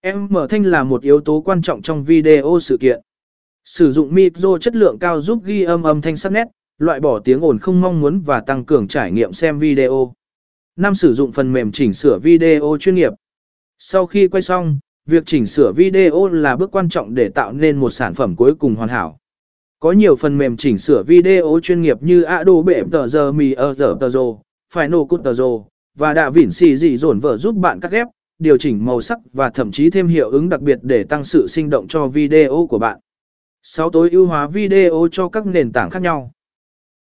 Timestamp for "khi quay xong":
14.06-14.78